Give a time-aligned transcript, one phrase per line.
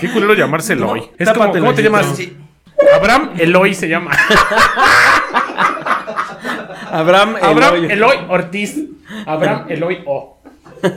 [0.00, 1.00] Qué culero llamarse Eloy.
[1.18, 2.06] es como, tápate ¿Cómo te llamas?
[2.12, 2.36] ojito.
[2.96, 4.12] Abraham Eloy se llama.
[6.90, 7.92] Abraham Abraham Eloy.
[7.92, 8.76] Eloy Ortiz.
[9.26, 10.38] Abraham Eloy O.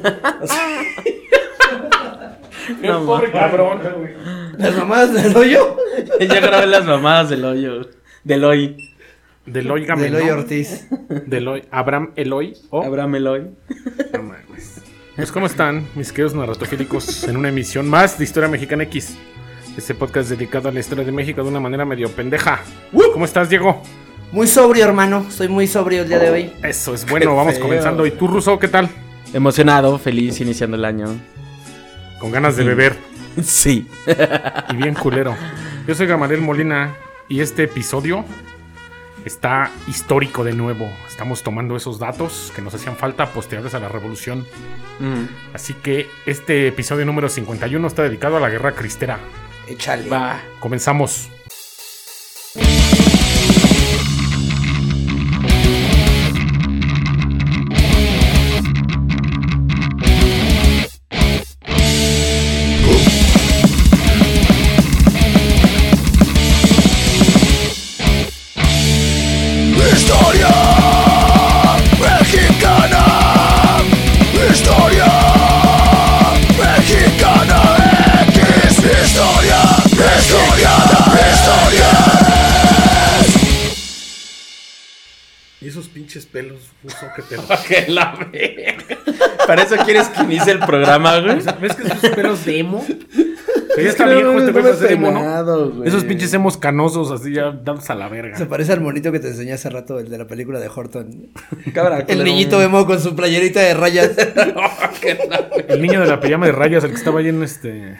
[2.81, 4.13] Qué No, pobre cabrón, güey.
[4.57, 5.77] Las mamadas del hoyo.
[6.19, 7.81] Ya grabé las mamadas del hoyo.
[8.23, 8.77] Del hoy.
[9.45, 10.21] Del Gamenón.
[10.21, 10.87] hoyo Ortiz.
[11.25, 11.63] Deloy.
[11.71, 12.83] Abraham Eloy O.
[12.83, 13.51] Abraham Eloy.
[14.13, 14.80] No mames.
[15.21, 17.25] Pues, ¿cómo están, mis queridos narratofílicos?
[17.25, 19.15] En una emisión más de Historia Mexicana X.
[19.77, 22.59] Este podcast dedicado a la historia de México de una manera medio pendeja.
[23.13, 23.83] ¿Cómo estás, Diego?
[24.31, 25.23] Muy sobrio, hermano.
[25.29, 26.53] Estoy muy sobrio el día de hoy.
[26.63, 27.61] Eso es bueno, Qué vamos feo.
[27.61, 28.03] comenzando.
[28.07, 28.89] ¿Y tú, Ruso, qué tal?
[29.31, 31.05] Emocionado, feliz, iniciando el año.
[32.19, 32.97] Con ganas de beber
[33.43, 33.87] Sí.
[34.69, 35.35] y bien culero.
[35.87, 36.95] Yo soy Gamaliel Molina
[37.29, 38.25] y este episodio
[39.25, 40.91] está histórico de nuevo.
[41.07, 44.45] Estamos tomando esos datos que nos hacían falta posteriores a la revolución.
[44.99, 49.19] Mm, Así que este episodio número 51 está dedicado a la guerra cristera.
[49.67, 50.09] Échale.
[50.09, 50.41] Va.
[50.59, 51.29] Comenzamos.
[86.41, 86.71] Pelos,
[87.67, 88.13] que la.
[89.47, 91.37] Para eso quieres que inicie el programa, güey.
[91.61, 92.85] ¿Ves que esos pelos de emo?
[93.75, 95.69] Que ya Es que está no, viejo este no güey me para ser emo, ¿no?
[95.71, 95.87] güey.
[95.87, 98.45] Esos pinches emos canosos así ya dados a la Se verga.
[98.47, 101.29] parece al monito que te enseñé hace rato, el de la película de Horton.
[101.73, 104.11] Cabra, El niñito emo con su playerita de rayas.
[105.67, 107.97] El niño de la pijama de rayas, el que estaba ahí en este.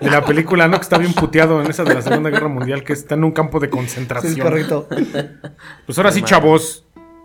[0.00, 0.76] De la película, ¿no?
[0.78, 3.32] Que está bien puteado en esa de la Segunda Guerra Mundial, que está en un
[3.32, 4.38] campo de concentración.
[4.38, 4.88] correcto.
[5.86, 6.81] Pues ahora sí, chavos.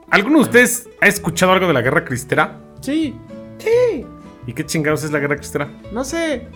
[0.09, 2.57] ¿Alguno de ustedes ha escuchado algo de la guerra cristera?
[2.81, 3.15] Sí.
[4.45, 5.67] ¿Y qué chingados es la guerra cristera?
[5.91, 6.47] No sé.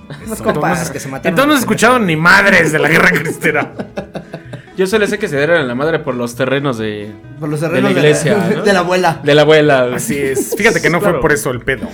[0.41, 1.29] Compas entonces- que se mataron.
[1.31, 3.73] Entonces no has escuchado ni madres de la guerra cristera.
[4.78, 7.59] Yo solo sé que se dieron en la madre por los terrenos de, Por los
[7.59, 8.38] de terrenos la iglesia.
[8.56, 8.61] ¿no?
[8.63, 9.19] de la abuela.
[9.23, 9.90] De la abuela.
[9.94, 10.56] Así es.
[10.57, 11.88] Fíjate que no fue por eso el pedo.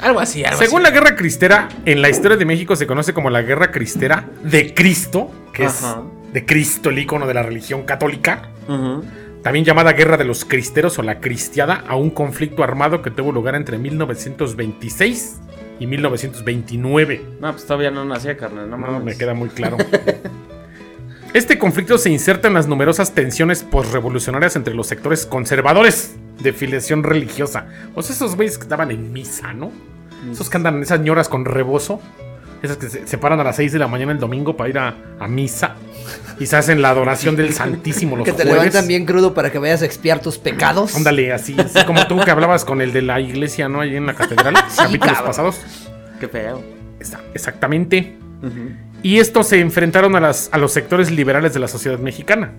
[0.00, 0.92] Algo así, algo Según así.
[0.92, 4.74] la guerra cristera, en la historia de México se conoce como la guerra cristera de
[4.74, 6.02] Cristo, que Ajá.
[6.26, 8.50] es de Cristo, el icono de la religión católica.
[8.68, 9.04] Ujú.
[9.44, 13.30] También llamada Guerra de los Cristeros o la Cristiada, a un conflicto armado que tuvo
[13.30, 15.36] lugar entre 1926
[15.78, 17.22] y 1929.
[17.42, 18.70] No, pues todavía no nacía, carnal.
[18.70, 19.76] No, No, me queda muy claro.
[21.34, 27.02] Este conflicto se inserta en las numerosas tensiones posrevolucionarias entre los sectores conservadores de filiación
[27.02, 27.66] religiosa.
[27.96, 29.72] O sea, esos güeyes que estaban en misa, ¿no?
[30.30, 32.00] Esos que andan, esas ñoras con rebozo.
[32.64, 34.78] Esas que se, se paran a las 6 de la mañana el domingo para ir
[34.78, 35.76] a, a misa.
[36.40, 38.58] Y se hacen la adoración del Santísimo los Que te jueves.
[38.58, 40.96] levantan bien crudo para que vayas a expiar tus pecados.
[40.96, 43.82] Ándale, así, así como tú que hablabas con el de la iglesia, ¿no?
[43.82, 44.54] Ahí en la catedral.
[44.76, 45.26] capítulos cabrón.
[45.26, 45.60] pasados.
[46.18, 46.62] Qué feo.
[47.34, 48.16] Exactamente.
[49.02, 52.52] Y estos se enfrentaron a, las, a los sectores liberales de la sociedad mexicana.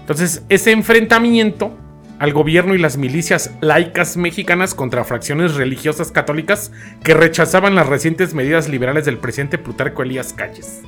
[0.00, 1.76] Entonces, ese enfrentamiento
[2.18, 6.72] al gobierno y las milicias laicas mexicanas contra fracciones religiosas católicas
[7.04, 10.80] que rechazaban las recientes medidas liberales del presidente Plutarco Elías Calles.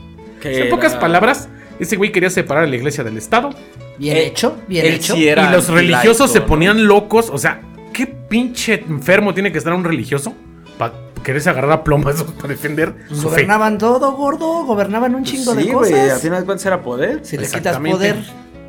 [0.43, 1.49] En pocas palabras,
[1.79, 3.51] ese güey quería separar a la iglesia del Estado
[3.99, 5.15] Bien Eh, hecho, bien hecho.
[5.15, 6.47] sí y los religiosos se ¿no?
[6.47, 7.29] ponían locos.
[7.31, 7.61] O sea,
[7.93, 10.35] ¿qué pinche enfermo tiene que estar un religioso
[10.79, 13.43] para quererse agarrar a plomazos para defender su fe?
[13.43, 14.65] Gobernaban todo, gordo.
[14.65, 16.13] Gobernaban un chingo Pues sí, de güey, cosas.
[16.15, 17.21] al final cuentas era poder.
[17.23, 18.17] Si le quitas poder.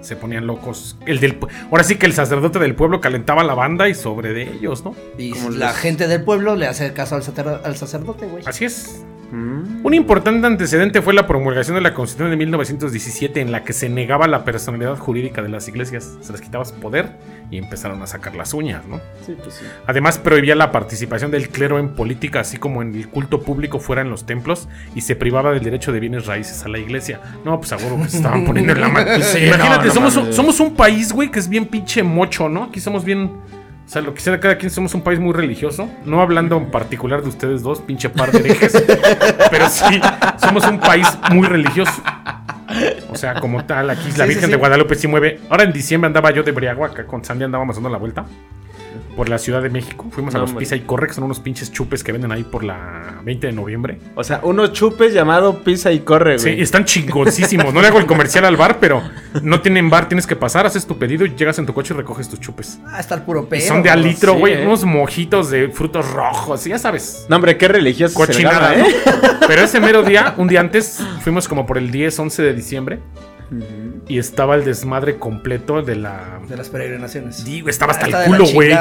[0.01, 0.97] Se ponían locos.
[1.05, 4.33] El del, pu- ahora sí que el sacerdote del pueblo calentaba la banda y sobre
[4.33, 4.95] de ellos, ¿no?
[5.17, 8.43] Y Como la los- gente del pueblo le hace caso al, sacer- al sacerdote, güey.
[8.45, 9.03] Así es.
[9.31, 13.87] Un importante antecedente fue la promulgación de la Constitución de 1917 en la que se
[13.87, 16.17] negaba la personalidad jurídica de las iglesias.
[16.21, 17.11] Se les quitaba su poder
[17.49, 18.99] y empezaron a sacar las uñas, ¿no?
[19.25, 19.65] Sí, pues sí.
[19.87, 24.01] Además prohibía la participación del clero en política, así como en el culto público fuera
[24.01, 27.21] en los templos, y se privaba del derecho de bienes raíces a la iglesia.
[27.45, 29.11] No, pues seguro que se estaban poniendo en la mano.
[29.21, 32.49] Sí, Imagínate, no, no somos, un, somos un país, güey, que es bien pinche mocho,
[32.49, 32.65] ¿no?
[32.65, 33.31] Aquí somos bien...
[33.91, 35.89] O sea, lo que sea cada quien, somos un país muy religioso.
[36.05, 38.71] No hablando en particular de ustedes dos, pinche par de herejes.
[39.51, 39.99] pero sí,
[40.37, 42.01] somos un país muy religioso.
[43.09, 44.55] O sea, como tal, aquí la Sí, Virgen sí, de.
[44.55, 45.41] Guadalupe sí mueve.
[45.49, 48.25] Ahora en diciembre andaba yo de Briagua, acá con Sandy andábamos dando la vuelta.
[49.15, 50.07] Por la Ciudad de México.
[50.11, 50.63] Fuimos a los hombre.
[50.63, 53.53] Pisa y Corre, que son unos pinches chupes que venden ahí por la 20 de
[53.53, 53.99] noviembre.
[54.15, 56.59] O sea, unos chupes llamado pisa y corre, Sí, güey.
[56.59, 57.73] y están chingoncísimos.
[57.73, 59.01] No le hago el comercial al bar, pero
[59.43, 60.07] no tienen bar.
[60.07, 62.79] Tienes que pasar, haces tu pedido y llegas en tu coche y recoges tus chupes.
[62.87, 63.67] Ah, está el puro Y pedo.
[63.67, 64.07] son de a gordo.
[64.07, 64.53] litro, sí, güey.
[64.53, 64.65] ¿eh?
[64.65, 67.25] Unos mojitos de frutos rojos, ya sabes.
[67.29, 68.17] No, hombre, qué religioso.
[68.19, 68.89] se Cochinada, llama, ¿no?
[68.89, 69.37] ¿eh?
[69.47, 72.99] Pero ese mero día, un día antes, fuimos como por el 10, 11 de diciembre.
[74.07, 76.39] Y estaba el desmadre completo de la.
[76.47, 77.43] De las peregrinaciones.
[77.43, 78.71] Digo, estaba hasta el culo, güey.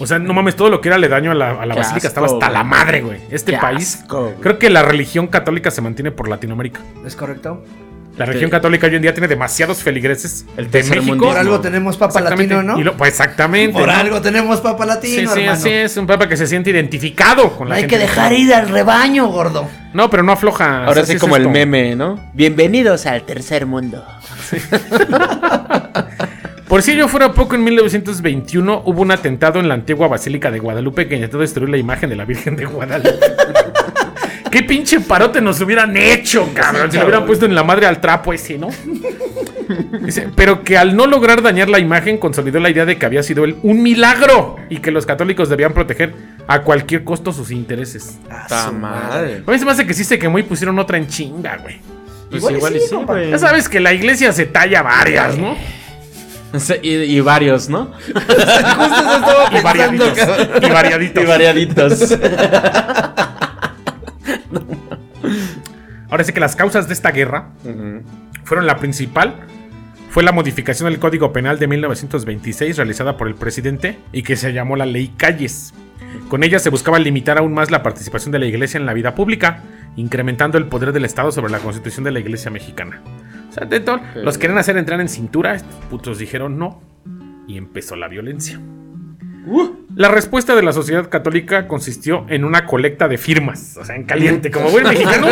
[0.00, 2.26] O sea, no mames, todo lo que era aledaño a la, a la basílica estaba
[2.26, 3.20] hasta la madre, güey.
[3.30, 4.00] Este Qué país.
[4.02, 4.34] asco, güey.
[4.40, 6.80] creo que la religión católica se mantiene por Latinoamérica.
[7.06, 7.62] ¿Es correcto?
[8.18, 8.52] La religión Sí.
[8.52, 11.26] católica hoy en día tiene demasiados feligreses El de tercer México.
[11.28, 12.78] Por algo tenemos papa latino, ¿no?
[12.78, 13.72] Y lo- pues exactamente.
[13.78, 13.94] Por ¿no?
[13.94, 15.52] algo tenemos papa Sí, latino, sí, hermano.
[15.58, 15.96] así es.
[15.96, 17.94] Un papa que se siente identificado con No la hay gente.
[17.96, 19.68] que dejar ir al rebaño, gordo.
[19.94, 20.84] No, pero no afloja.
[20.84, 21.52] Ahora sí es como el esto.
[21.52, 22.18] meme, ¿no?
[22.34, 24.04] Bienvenidos al tercer mundo.
[26.68, 30.58] Por si ello fuera poco, en 1921 hubo un atentado en la antigua Basílica de
[30.58, 33.24] Guadalupe que intentó destruir la imagen de la Virgen de Guadalupe.
[34.50, 36.90] ¿Qué pinche parote nos hubieran hecho, cabrón?
[36.90, 38.68] Si lo hubieran puesto en la madre al trapo ese, ¿no?
[40.00, 43.22] Dice, pero que al no lograr dañar la imagen consolidó la idea de que había
[43.22, 46.14] sido él un milagro y que los católicos debían proteger
[46.46, 48.18] a cualquier costo sus intereses.
[48.48, 49.42] ¡Ta madre!
[49.46, 51.80] A mí se me hace que sí se quemó y pusieron otra en chinga, güey.
[52.30, 53.30] Pues Igual y igual y sí, sí, güey.
[53.30, 55.56] Ya sabes que la iglesia se talla varias, ¿no?
[56.56, 57.92] Sí, Y, y varios, ¿no?
[59.52, 60.18] Y variaditos.
[60.62, 61.22] Y variaditos.
[61.22, 62.18] Y variaditos.
[66.10, 67.50] Ahora sí que las causas de esta guerra
[68.44, 69.34] fueron la principal.
[70.10, 74.52] Fue la modificación del Código Penal de 1926 realizada por el presidente y que se
[74.52, 75.74] llamó la Ley Calles.
[76.28, 79.14] Con ella se buscaba limitar aún más la participación de la iglesia en la vida
[79.14, 79.62] pública,
[79.96, 83.02] incrementando el poder del Estado sobre la constitución de la iglesia mexicana.
[83.48, 86.80] O sea, de todo, los querían hacer entrar en cintura, estos putos dijeron no,
[87.46, 88.60] y empezó la violencia.
[89.94, 94.04] La respuesta de la sociedad católica consistió en una colecta de firmas, o sea, en
[94.04, 94.50] caliente.
[94.50, 95.26] Como buen mexicano,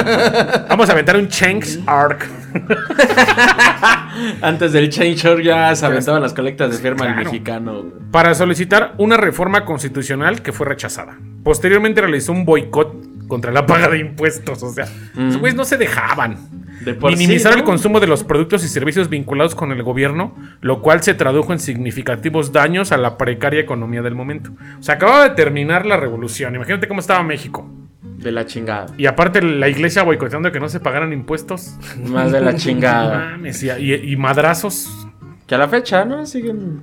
[0.68, 2.26] vamos a aventar un Change Arc.
[4.42, 7.30] Antes del Change ya se aventaban las colectas de firma el Claro.
[7.30, 7.84] mexicano.
[8.10, 11.18] para solicitar una reforma constitucional que fue rechazada.
[11.46, 15.76] Posteriormente realizó un boicot contra la paga de impuestos, o sea, los güeyes no se
[15.76, 16.36] dejaban.
[16.84, 20.82] De Minimizar sí, el consumo de los productos y servicios vinculados con el gobierno, lo
[20.82, 24.50] cual se tradujo en significativos daños a la precaria economía del momento.
[24.80, 26.56] O sea, acababa de terminar la revolución.
[26.56, 27.70] Imagínate cómo estaba México.
[28.02, 28.86] De la chingada.
[28.98, 31.76] Y aparte la iglesia boicoteando que no se pagaran impuestos.
[32.08, 33.38] Más de la chingada.
[33.78, 35.05] y- y madrazos.
[35.46, 36.26] Que a la fecha, ¿no?
[36.26, 36.82] Siguen.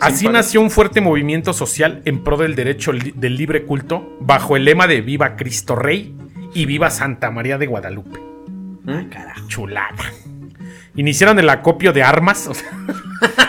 [0.00, 4.56] Así nació un fuerte movimiento social en pro del derecho li- del libre culto bajo
[4.56, 6.14] el lema de Viva Cristo Rey
[6.54, 8.20] y Viva Santa María de Guadalupe.
[8.84, 9.10] ¿Mm?
[9.48, 10.12] Chulada.
[10.96, 12.46] Iniciaron el acopio de armas.
[12.48, 12.70] o sea,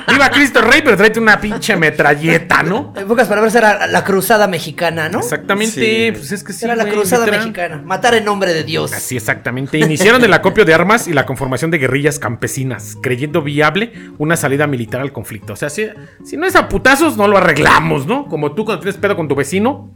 [0.10, 2.94] Viva Cristo Rey, pero tráete una pinche metralleta, ¿no?
[2.96, 5.20] En pocas palabras era la cruzada mexicana, ¿no?
[5.20, 6.12] Exactamente, Sí.
[6.12, 6.66] pues es que sí.
[6.66, 7.40] era la güey, cruzada literal.
[7.48, 7.82] mexicana.
[7.84, 8.94] Matar en nombre de Dios.
[8.94, 9.78] Así exactamente.
[9.80, 14.68] Iniciaron el acopio de armas y la conformación de guerrillas campesinas, creyendo viable una salida
[14.68, 15.54] militar al conflicto.
[15.54, 15.88] O sea, si,
[16.24, 18.26] si no es a putazos, no lo arreglamos, ¿no?
[18.28, 19.92] Como tú cuando tienes pedo con tu vecino.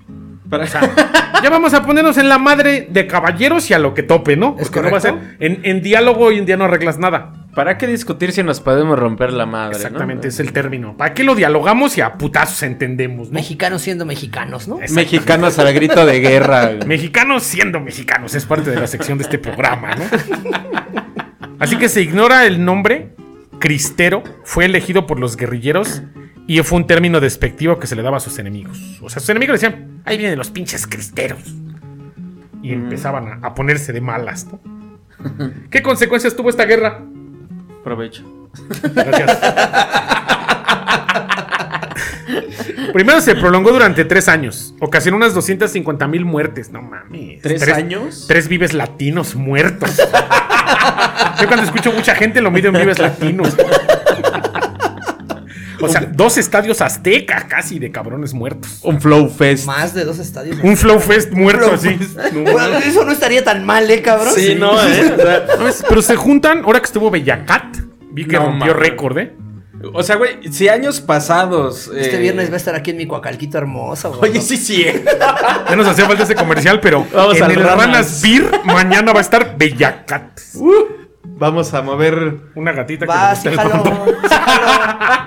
[0.50, 0.79] Para- O sea,
[1.44, 4.56] ya vamos a ponernos en la madre de caballeros y a lo que tope, ¿no?
[4.60, 5.12] ¿Es Porque no va a ser.
[5.13, 5.36] correcto?
[5.39, 7.34] En, en diálogo hoy en día no arreglas nada.
[7.56, 9.72] ¿Para qué discutir si nos podemos romper la madre?
[9.72, 9.78] ¿no?
[9.78, 10.95] Exactamente, es el término.
[10.95, 13.34] ¿Para qué lo dialogamos y a putazos entendemos, no?
[13.34, 14.78] Mexicanos siendo mexicanos, ¿no?
[14.92, 16.72] Mexicanos al grito de guerra.
[16.86, 20.04] Mexicanos siendo mexicanos, es parte de la sección de este programa, ¿no?
[21.60, 23.16] Así que se ignora el nombre
[23.60, 26.04] cristero, fue elegido por los guerrilleros
[26.47, 28.79] y fue un término despectivo que se le daba a sus enemigos.
[29.01, 31.41] O sea, sus enemigos decían, ahí vienen los pinches cristeros.
[32.63, 34.59] Y empezaban a, a ponerse de malas, ¿no?
[35.69, 37.03] ¿Qué consecuencias tuvo esta guerra?
[37.83, 38.50] Provecho.
[38.93, 39.39] Gracias.
[42.93, 44.74] Primero se prolongó durante tres años.
[44.79, 46.72] Ocasionó unas 250 mil muertes.
[46.72, 47.41] No mames.
[47.41, 48.25] ¿Tres años?
[48.27, 49.98] Tres vives latinos muertos.
[51.39, 53.55] Yo cuando escucho mucha gente lo mido en vives latinos.
[55.79, 58.79] O sea, dos estadios aztecas casi de cabrones muertos.
[58.84, 59.65] Un flow fest.
[59.65, 60.57] Más de dos estadios.
[60.63, 61.98] Un Flow Fest muerto así.
[62.34, 64.34] No Bueno, eso no estaría tan mal, ¿eh, cabrón?
[64.36, 65.13] Sí, no, ¿eh?
[65.13, 65.84] O sea, ¿Sabes?
[65.89, 67.77] Pero se juntan, ahora que estuvo Bellacat,
[68.12, 69.34] vi que No rompió récord, ¿eh?
[69.93, 71.91] O sea, güey, si años pasados.
[71.96, 74.31] Este eh, viernes va a estar aquí en mi cuacalquito hermoso, güey.
[74.31, 74.81] Oye, sí, sí.
[74.81, 75.05] eh.
[75.69, 78.22] Ya nos hacía falta ese comercial, pero Vamos en al el Ranas.
[78.24, 80.39] Beer mañana va a estar Bellacat.
[80.55, 80.74] Uh,
[81.24, 82.38] vamos a mover.
[82.55, 83.93] Una gatita que el híjalo, frontón.
[84.25, 85.26] híjalo.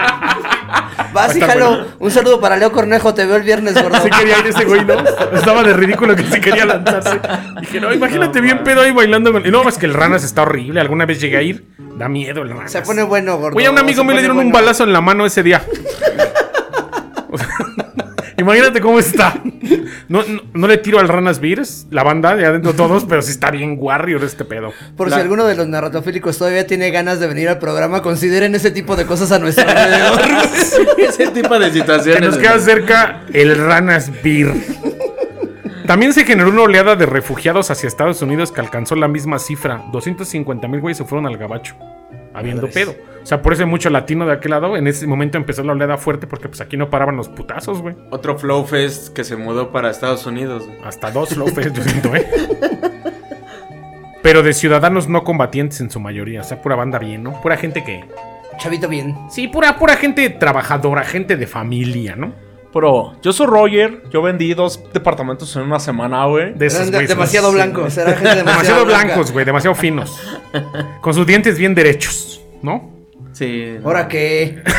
[1.26, 1.68] Vas, híjalo.
[1.70, 1.86] bueno.
[1.98, 3.98] Un saludo para Leo Cornejo, te veo el viernes, gordo.
[4.02, 4.94] Sí quería ir ese güey, ¿no?
[5.34, 7.20] Estaba de ridículo que sí quería lanzarse.
[7.60, 8.64] Dije, no, imagínate No, bien man.
[8.64, 9.32] pedo ahí bailando.
[9.32, 10.80] con- Y no, es que el Ranas está horrible.
[10.80, 11.64] Alguna vez llegué a ir.
[11.96, 12.72] Da miedo el Ranas.
[12.72, 13.56] Se pone bueno, gordo.
[13.56, 15.62] Oye, a un amigo se me le dieron un balazo en la mano ese día.
[18.40, 19.40] Imagínate cómo está.
[20.08, 23.30] No, no, no le tiro al Ranas Beers, la banda de adentro todos, pero sí
[23.30, 24.72] está bien warrior este pedo.
[24.96, 28.54] Por La- si alguno de los narratofílicos todavía tiene ganas de venir al programa, consideren
[28.54, 30.20] ese tipo de cosas a nuestro alrededor.
[30.98, 32.22] Ese tipo de Que situaciones.
[32.30, 34.52] nos queda cerca el Ranas Beer.
[35.86, 39.82] También se generó una oleada de refugiados hacia Estados Unidos que alcanzó la misma cifra.
[39.92, 41.74] 250 mil güeyes se fueron al gabacho.
[42.40, 42.94] Habiendo pedo.
[43.22, 44.76] O sea, por eso hay mucho latino de aquel lado.
[44.76, 47.94] En ese momento empezó la oleada fuerte porque pues aquí no paraban los putazos, güey.
[48.10, 50.66] Otro Flow Fest que se mudó para Estados Unidos.
[50.66, 50.78] güey.
[50.84, 52.26] Hasta dos López, yo siento, ¿eh?
[54.22, 56.40] Pero de ciudadanos no combatientes en su mayoría.
[56.40, 57.40] O sea, pura banda bien, ¿no?
[57.40, 58.04] Pura gente que.
[58.58, 59.16] Chavito bien.
[59.30, 62.34] Sí, pura, pura gente trabajadora, gente de familia, ¿no?
[62.72, 66.54] Pero yo soy Roger, yo vendí dos departamentos en una semana, güey.
[66.54, 67.96] De esos demasiado blancos.
[67.98, 70.20] Eran gente demasiado, Demasiado blancos, güey, demasiado finos.
[71.00, 72.90] Con sus dientes bien derechos, ¿no?
[73.32, 73.76] Sí.
[73.84, 74.62] Ahora que.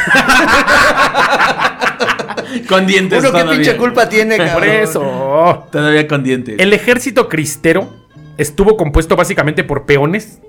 [2.67, 3.61] Con dientes Uno qué todavía.
[3.61, 4.53] pinche culpa tiene, cabrón.
[4.55, 5.67] Por eso.
[5.71, 6.55] Todavía con dientes.
[6.59, 7.89] El ejército cristero
[8.37, 10.39] estuvo compuesto básicamente por peones,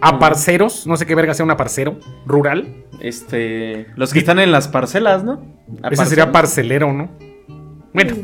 [0.00, 2.84] aparceros, no sé qué verga sea un aparcero, rural.
[3.00, 3.86] Este.
[3.96, 5.44] Los que están en las parcelas, ¿no?
[5.90, 7.10] Ese sería parcelero, ¿no?
[7.92, 8.16] Bueno,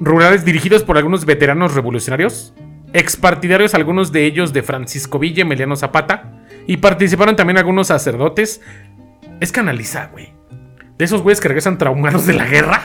[0.00, 2.54] rurales dirigidos por algunos veteranos revolucionarios,
[2.92, 8.60] expartidarios algunos de ellos de Francisco Villa y Emiliano Zapata, y participaron también algunos sacerdotes.
[9.40, 10.32] Es que analiza, güey.
[10.98, 12.84] De esos güeyes que regresan traumados de la guerra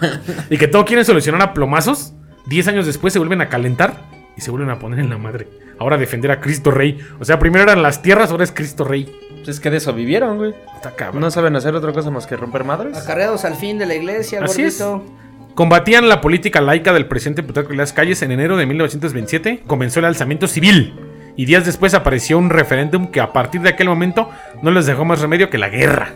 [0.50, 2.14] y que todo quieren solucionar a plomazos,
[2.46, 5.48] 10 años después se vuelven a calentar y se vuelven a poner en la madre.
[5.78, 6.98] Ahora defender a Cristo Rey.
[7.20, 9.04] O sea, primero eran las tierras, ahora es Cristo Rey.
[9.36, 10.54] Pues es que de eso vivieron, güey.
[10.74, 11.20] Está cabrón.
[11.20, 12.96] No saben hacer otra cosa más que romper madres.
[12.96, 14.80] Acarreados al fin de la iglesia, Así es.
[14.82, 15.12] gordito.
[15.54, 19.62] Combatían la política laica del presidente Plutarco Elías Calles en enero de 1927.
[19.66, 20.94] Comenzó el alzamiento civil.
[21.36, 24.30] Y días después apareció un referéndum que a partir de aquel momento
[24.62, 26.14] no les dejó más remedio que la guerra.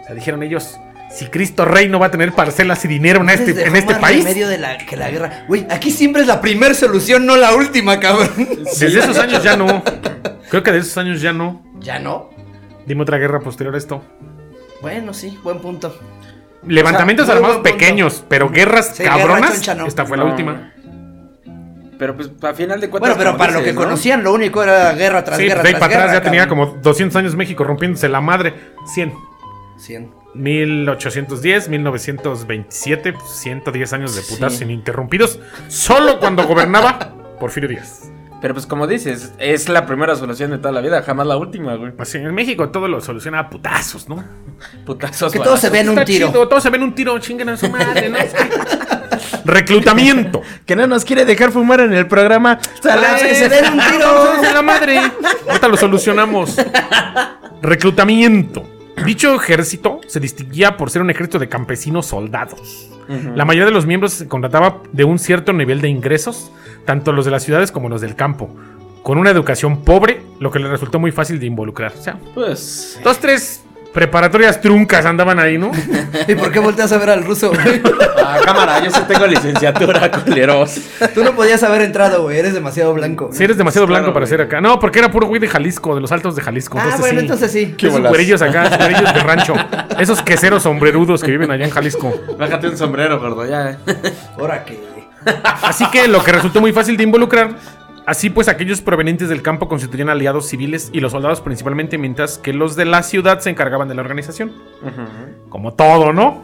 [0.00, 0.78] O sea, dijeron ellos,
[1.10, 4.24] si Cristo Rey no va a tener parcelas y dinero en este, en este país.
[4.24, 5.44] remedio de la, que la guerra.
[5.48, 8.30] Güey, aquí siempre es la primer solución, no la última, cabrón.
[8.78, 9.82] Desde esos años ya no.
[10.50, 11.64] Creo que de esos años ya no.
[11.80, 12.30] ¿Ya no?
[12.86, 14.02] Dime otra guerra posterior a esto.
[14.82, 15.98] Bueno, sí, buen punto.
[16.66, 17.78] Levantamientos O sea, armados buen punto.
[17.78, 19.52] pequeños, pero guerras Sí, guerra cabronas.
[19.54, 19.86] choncha no.
[19.86, 20.30] Esta fue la No.
[20.30, 20.72] última.
[21.98, 23.16] Pero pues a final de cuentas.
[23.16, 23.84] Bueno, pero para lo dices, que ¿no?
[23.84, 25.62] conocían, lo único era guerra tras Sí, guerra.
[25.62, 26.68] pues de ahí tras para atrás guerra, ya tenía cabrón.
[26.70, 28.54] como 200 años México rompiéndose la madre.
[28.94, 29.12] 100.
[29.78, 30.10] 100.
[30.38, 34.64] 1810, 1927, 110 años de putas Sí.
[34.64, 38.10] ininterrumpidos, solo cuando gobernaba Porfirio Díaz.
[38.40, 41.74] Pero pues como dices, es la primera solución de toda la vida, jamás la última,
[41.74, 41.92] güey.
[41.98, 44.22] Así, en México todo lo soluciona a putazos, ¿no?
[44.86, 45.32] Putazos.
[45.32, 46.28] Que todo se ve en un Está tiro.
[46.28, 48.18] chido, todos se ven un tiro, chinguen a su madre, ¿no?
[49.44, 50.42] Reclutamiento.
[50.66, 52.58] Que no nos quiere dejar fumar en el programa.
[52.88, 54.32] Ah, que se den un tiro.
[54.34, 55.00] ¡Dense la madre!
[55.48, 56.56] Ahorita lo solucionamos.
[57.62, 58.68] Reclutamiento.
[59.04, 62.90] Dicho ejército se distinguía por ser un ejército de campesinos soldados.
[63.34, 66.52] La mayoría de los miembros se contrataba de un cierto nivel de ingresos,
[66.84, 68.54] tanto los de las ciudades como los del campo,
[69.02, 71.92] con una educación pobre, lo que les resultó muy fácil de involucrar.
[71.98, 73.00] O sea, Pues.
[73.02, 75.70] dos, tres preparatorias truncas andaban ahí, ¿no?
[76.28, 77.80] ¿Y por qué volteas a ver al ruso, güey?
[78.24, 80.78] Ah, cámara, yo sí tengo licenciatura, culeros.
[81.14, 82.38] Tú no podías haber entrado, güey.
[82.38, 83.26] Eres demasiado blanco.
[83.26, 83.38] güey.
[83.38, 84.30] Si eres demasiado Claro, blanco para güey.
[84.30, 84.60] ser acá.
[84.60, 86.78] No, porque era puro güey de Jalisco, de los altos de Jalisco.
[86.80, 87.74] Ah, bueno, entonces sí.
[87.76, 89.54] ¿Qué Esos güerillos acá, güerillos de rancho.
[89.98, 92.14] Esos queseros sombrerudos que viven allá en Jalisco.
[92.38, 93.78] Bájate un sombrero, gordo, ya.
[94.38, 94.78] Ahora que.
[95.62, 97.50] Así que lo que resultó muy fácil de involucrar.
[98.08, 102.54] Así pues, aquellos provenientes del campo constituían aliados civiles y los soldados principalmente, mientras que
[102.54, 104.54] los de la ciudad se encargaban de la organización.
[105.50, 106.42] Como todo, ¿no?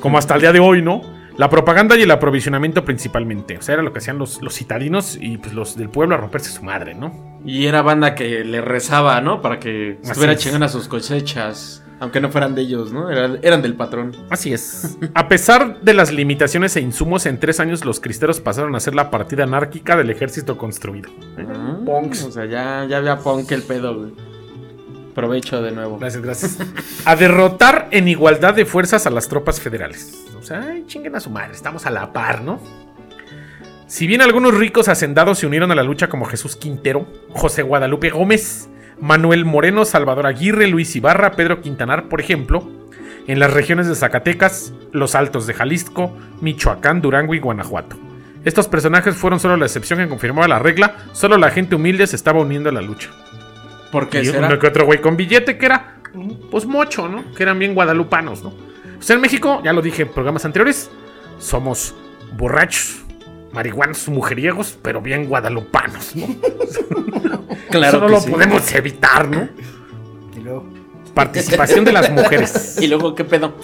[0.00, 1.00] Como hasta el día de hoy, ¿no?
[1.38, 3.56] La propaganda y el aprovisionamiento principalmente.
[3.56, 6.18] O sea, era lo que hacían los, los citadinos y pues, los del pueblo a
[6.18, 7.38] romperse su madre, ¿no?
[7.42, 9.40] Y era banda que le rezaba, ¿no?
[9.40, 10.40] Para que estuviera es.
[10.40, 11.82] chingando a sus cosechas.
[12.02, 13.10] Aunque no fueran de ellos, ¿no?
[13.10, 14.16] Eran, eran del patrón.
[14.28, 14.98] Así es.
[15.14, 18.96] A pesar de las limitaciones e insumos, en tres años los cristeros pasaron a ser
[18.96, 21.12] la partida anárquica del ejército construido.
[21.86, 22.24] Punks.
[22.24, 24.12] O sea, ya, ya había punk el pedo, güey.
[25.14, 25.96] Provecho de nuevo.
[25.98, 26.58] Gracias, gracias.
[27.04, 30.26] A derrotar en igualdad de fuerzas a las tropas federales.
[30.36, 32.58] O sea, ay, chinguen a su madre, estamos a la par, ¿no?
[33.86, 38.10] Si bien algunos ricos hacendados se unieron a la lucha como Jesús Quintero, José Guadalupe
[38.10, 38.68] Gómez,
[39.00, 42.68] Manuel Moreno, Salvador Aguirre, Luis Ibarra, Pedro Quintanar, por ejemplo,
[43.26, 47.96] en las regiones de Zacatecas, los Altos de Jalisco, Michoacán, Durango y Guanajuato.
[48.44, 52.16] Estos personajes fueron solo la excepción que confirmaba la regla, solo la gente humilde se
[52.16, 53.10] estaba uniendo a la lucha.
[53.92, 54.46] ¿Por qué Y será?
[54.48, 55.96] uno que otro güey con billete que era,
[56.50, 57.24] pues mocho, ¿no?
[57.34, 58.48] Que eran bien guadalupanos, ¿no?
[58.50, 60.90] O sea, en México, ya lo dije en programas anteriores,
[61.38, 61.94] somos
[62.36, 63.02] borrachos,
[63.52, 66.26] marihuanos, mujeriegos, pero bien guadalupanos, ¿no?
[67.70, 68.30] Claro Eso no que lo sí.
[68.30, 69.48] podemos evitar, ¿no?
[70.36, 70.66] Y luego.
[71.14, 72.76] Participación de las mujeres.
[72.80, 73.54] ¿Y luego qué pedo?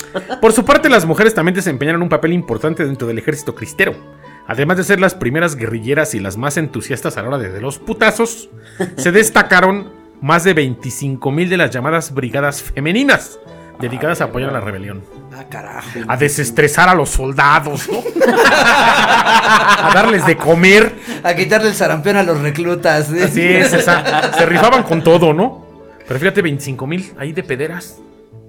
[0.41, 3.95] Por su parte, las mujeres también desempeñaron un papel importante dentro del ejército cristero.
[4.47, 7.79] Además de ser las primeras guerrilleras y las más entusiastas a la hora de los
[7.79, 8.49] putazos,
[8.97, 9.93] se destacaron
[10.23, 13.39] más de 25.000 de las llamadas brigadas femeninas,
[13.81, 15.03] dedicadas a apoyar a la rebelión.
[15.37, 15.89] Ah, carajo.
[16.09, 17.99] A desestresar a los soldados, ¿no?
[18.27, 20.95] a darles de comer.
[21.23, 23.11] A quitarle el sarampión a los reclutas.
[23.13, 23.25] ¿eh?
[23.25, 25.67] Así es, esa- se rifaban con todo, ¿no?
[26.07, 27.99] Pero fíjate, 25.000 ahí de pederas.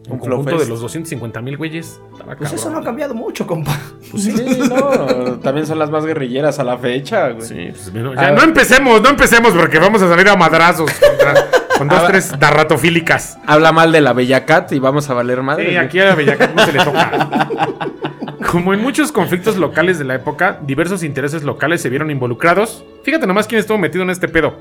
[0.08, 2.02] Un Un conjunto de los 250 mil güeyes.
[2.38, 3.78] Pues eso no ha cambiado mucho, compa.
[4.18, 4.34] Sí,
[4.70, 5.38] no.
[5.40, 7.46] También son las más guerrilleras a la fecha, güey.
[7.48, 8.34] Sí, pues, bueno, A ya, ver.
[8.36, 11.46] no empecemos, no empecemos porque vamos a salir a madrazos contra-
[11.78, 13.38] con dos, tres darratofílicas.
[13.46, 15.70] Habla mal de la Bella Cat y vamos a valer madre.
[15.70, 17.48] Sí, aquí a Bellacat no se le toca.
[18.52, 22.84] Como en muchos conflictos locales de la época, diversos intereses locales se vieron involucrados.
[23.04, 24.56] Fíjate nomás quién estuvo metido en este pedo.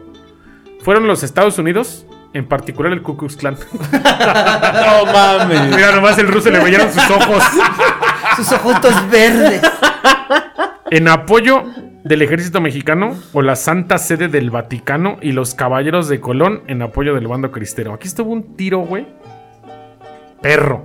[0.83, 3.56] Fueron los Estados Unidos, en particular el Ku Klux Klan.
[3.88, 5.75] No mames.
[5.75, 7.42] Mira nomás el ruso le brillaron sus ojos.
[8.37, 9.62] Sus ojitos verdes.
[10.90, 11.64] En apoyo
[12.04, 16.82] del ejército mexicano o la Santa Sede del Vaticano y los Caballeros de Colón en
[16.82, 17.92] apoyo del bando cristero.
[17.92, 19.06] Aquí estuvo un tiro, güey.
[20.40, 20.85] Perro.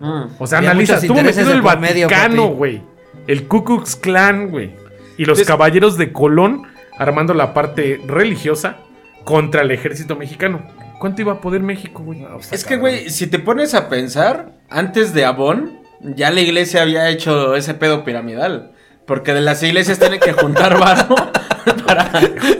[0.00, 0.22] Mm.
[0.38, 2.82] O sea, Había analiza, estuvo metido el Vaticano, güey.
[3.28, 4.74] El Ku Klux Klan, güey.
[5.18, 6.64] Y los Caballeros de Colón
[6.98, 8.78] armando la parte religiosa
[9.24, 10.62] contra el ejército mexicano.
[10.98, 12.24] ¿Cuánto iba a poder México, güey?
[12.52, 17.08] Es que, güey, si te pones a pensar, antes de Avon, ya la iglesia había
[17.08, 18.72] hecho ese pedo piramidal.
[19.06, 21.14] Porque de las iglesias tienen que juntar varo
[21.86, 22.08] para...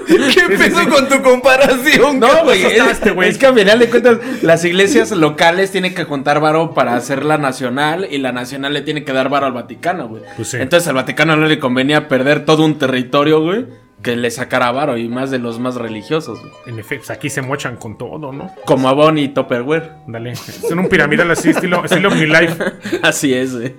[0.07, 2.19] ¿Qué pedo con tu comparación?
[2.19, 3.29] No, güey, es, güey.
[3.29, 7.25] es que a final de cuentas las iglesias locales tienen que juntar varo para hacer
[7.25, 10.23] la nacional y la nacional le tiene que dar varo al Vaticano, güey.
[10.37, 10.57] Pues sí.
[10.61, 13.67] Entonces al Vaticano no le convenía perder todo un territorio, güey,
[14.03, 16.53] que le sacara varo y más de los más religiosos, güey.
[16.67, 18.51] En efecto, pues aquí se mochan con todo, ¿no?
[18.65, 19.93] Como Avon y Tupperware.
[20.07, 20.35] Dale.
[20.37, 22.65] Son un piramidal así, estilo, estilo OmniLife.
[23.03, 23.75] Así es, güey.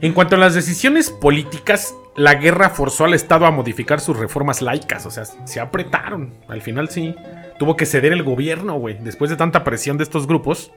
[0.00, 4.62] En cuanto a las decisiones políticas, la guerra forzó al Estado a modificar sus reformas
[4.62, 5.06] laicas.
[5.06, 6.34] O sea, se apretaron.
[6.48, 7.14] Al final sí.
[7.58, 10.72] Tuvo que ceder el gobierno, güey, después de tanta presión de estos grupos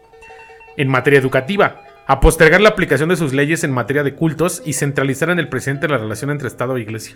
[0.78, 1.84] en materia educativa.
[2.08, 5.50] A postergar la aplicación de sus leyes en materia de cultos y centralizar en el
[5.50, 7.16] presidente la relación entre Estado e Iglesia.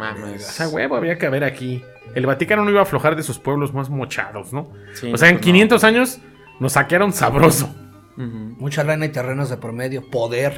[0.00, 0.46] O Mames.
[0.46, 1.82] sea, huevo, había que haber aquí.
[2.14, 4.72] El Vaticano no iba a aflojar de sus pueblos más mochados, ¿no?
[4.94, 5.40] Sí, o sea, en no.
[5.40, 6.18] 500 años
[6.58, 7.74] nos saquearon sabroso.
[8.16, 10.10] Mucha lana y terrenos de por medio.
[10.10, 10.52] Poder.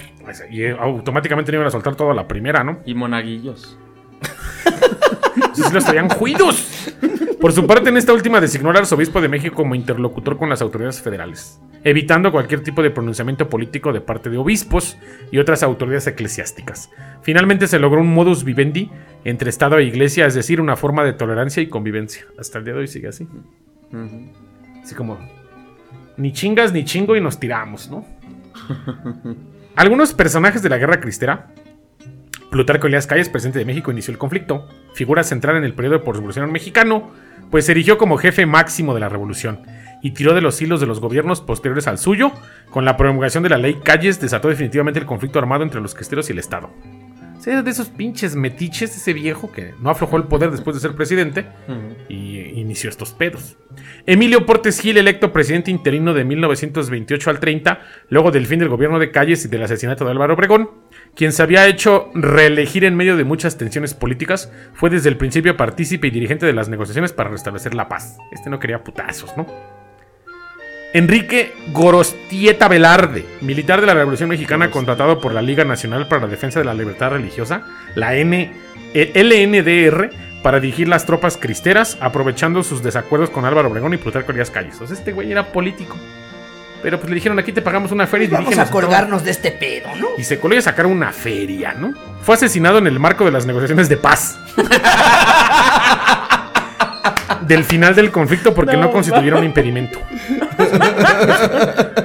[0.50, 2.80] Y eh, automáticamente no iban a soltar toda la primera, ¿no?
[2.84, 3.78] Y monaguillos.
[5.54, 6.90] Sí los traían juidos.
[7.42, 10.62] Por su parte, en esta última designó al arzobispo de México como interlocutor con las
[10.62, 14.96] autoridades federales, evitando cualquier tipo de pronunciamiento político de parte de obispos
[15.32, 16.88] y otras autoridades eclesiásticas.
[17.22, 18.92] Finalmente se logró un modus vivendi
[19.24, 22.26] entre Estado e Iglesia, es decir, una forma de tolerancia y convivencia.
[22.38, 23.26] Hasta el día de hoy sigue así.
[24.80, 25.18] Así como,
[26.16, 28.06] ni chingas ni chingo y nos tiramos, ¿no?
[29.74, 31.48] Algunos personajes de la guerra cristera.
[32.52, 34.68] Plutarco Elías Calles, presidente de México, inició el conflicto.
[34.92, 37.10] Figura central en el periodo de revolución mexicano,
[37.50, 39.62] pues se erigió como jefe máximo de la revolución
[40.02, 42.30] y tiró de los hilos de los gobiernos posteriores al suyo.
[42.68, 46.28] Con la promulgación de la ley Calles desató definitivamente el conflicto armado entre los cristeros
[46.28, 46.68] y el Estado.
[47.42, 50.94] Sí, de esos pinches metiches, ese viejo que no aflojó el poder después de ser
[50.94, 51.44] presidente
[52.08, 53.56] y inició estos pedos.
[54.06, 59.00] Emilio Portes Gil, electo presidente interino de 1928 al 30, luego del fin del gobierno
[59.00, 60.70] de Calles y del asesinato de Álvaro Obregón,
[61.16, 65.56] quien se había hecho reelegir en medio de muchas tensiones políticas, fue desde el principio
[65.56, 68.18] partícipe y dirigente de las negociaciones para restablecer la paz.
[68.30, 69.46] Este no quería putazos, ¿no?
[70.94, 76.28] Enrique Gorostieta Velarde, militar de la Revolución Mexicana contratado por la Liga Nacional para la
[76.28, 77.62] Defensa de la Libertad Religiosa,
[77.94, 78.52] la N
[78.94, 80.10] el LNDR,
[80.42, 84.78] para dirigir las tropas cristeras, aprovechando sus desacuerdos con Álvaro Obregón y Plutarco Elías Calles.
[84.80, 85.96] O sea, este güey era político.
[86.82, 89.30] Pero pues le dijeron, aquí te pagamos una feria y Vamos dirígenos a colgarnos de
[89.30, 90.08] este pedo, ¿no?
[90.18, 91.94] y se coló y a sacar una feria, ¿no?
[92.22, 94.36] Fue asesinado en el marco de las negociaciones de paz.
[97.40, 100.00] del final del conflicto porque no, constituyeron impedimento.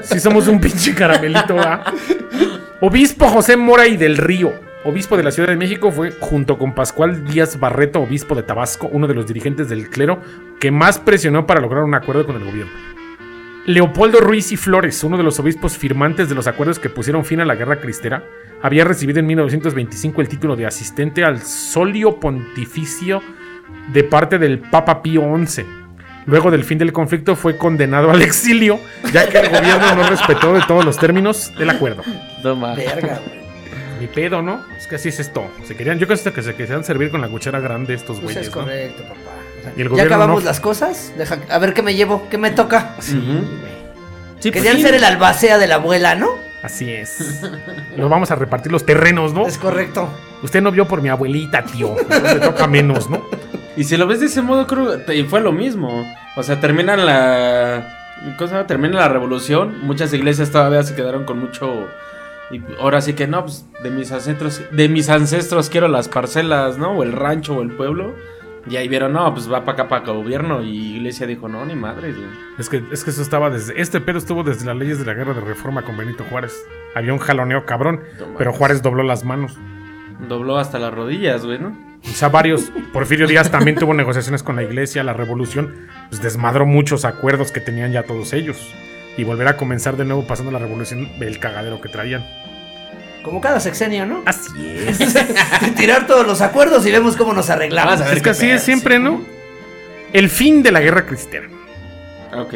[0.03, 1.55] Si somos un pinche caramelito.
[2.79, 4.53] Obispo José Mora y del Río,
[4.85, 8.87] obispo de la Ciudad de México, fue junto con Pascual Díaz Barreto, obispo de Tabasco,
[8.91, 10.21] uno de los dirigentes del clero
[10.59, 12.71] que más presionó para lograr un acuerdo con el gobierno.
[13.65, 17.41] Leopoldo Ruiz y Flores, uno de los obispos firmantes de los acuerdos que pusieron fin
[17.41, 18.23] a la guerra cristera,
[18.61, 23.21] había recibido en 1925 el título de asistente al solio pontificio
[23.89, 25.65] de parte del Papa Pío XI.
[26.25, 28.79] Luego del fin del conflicto fue condenado al exilio,
[29.13, 32.03] ya que el gobierno no respetó de todos los términos del acuerdo.
[32.43, 32.85] No mames.
[32.85, 33.37] Verga, güey.
[34.01, 34.61] Mi pedo, ¿no?
[34.77, 35.49] Es que así es esto.
[35.65, 38.47] Se querían, yo creo que se querían servir con la cuchara grande estos Pues güeyes,
[38.49, 38.61] es ¿no?
[38.61, 39.15] correcto, papá.
[39.59, 40.49] O sea, Y el ya gobierno acabamos no.
[40.49, 41.13] las cosas.
[41.17, 42.93] Deja, a ver qué me llevo, qué me toca.
[42.99, 43.15] Sí,
[44.41, 44.83] pues, Querían sí.
[44.83, 46.27] ser el albacea de la abuela, ¿no?
[46.61, 47.41] Así es.
[47.95, 49.47] Nos vamos a repartir los terrenos, ¿no?
[49.47, 50.09] Es correcto.
[50.43, 51.95] Usted no vio por mi abuelita, tío.
[52.07, 53.23] No le toca menos, ¿no?
[53.77, 56.03] Y si lo ves de ese modo, creo que fue lo mismo.
[56.35, 57.87] O sea, terminan la.
[58.37, 58.67] ¿Cómo se llama?
[58.67, 59.85] Termina la revolución.
[59.85, 61.87] Muchas iglesias todavía se quedaron con mucho.
[62.49, 66.79] Y ahora sí que no, pues de mis ancestros, de mis ancestros quiero las parcelas,
[66.79, 66.91] ¿no?
[66.93, 68.15] O el rancho o el pueblo.
[68.69, 70.63] Y ahí vieron, no, pues va para acá para gobierno.
[70.63, 72.27] Y iglesia dijo, no, ni madre, güey.
[72.57, 73.79] Es que, es que eso estaba desde.
[73.79, 76.65] Este pedo estuvo desde las leyes de la guerra de reforma con Benito Juárez.
[76.95, 78.33] Había un jaloneo cabrón, Toma.
[78.39, 79.55] pero Juárez dobló las manos.
[80.27, 81.77] Dobló hasta las rodillas, güey, ¿no?
[82.09, 82.71] O sea, varios.
[82.93, 85.03] Porfirio Díaz también tuvo negociaciones con la iglesia.
[85.03, 88.73] La revolución pues, desmadró muchos acuerdos que tenían ya todos ellos.
[89.17, 92.25] Y volver a comenzar de nuevo pasando la revolución, el cagadero que traían.
[93.23, 94.21] Como cada sexenio, ¿no?
[94.25, 94.51] Así
[94.87, 94.99] es.
[95.75, 97.99] Tirar todos los acuerdos y vemos cómo nos arreglamos.
[97.99, 98.99] es que así es siempre.
[98.99, 99.21] ¿no?
[100.13, 101.47] El fin de la guerra cristera.
[102.33, 102.55] Ok.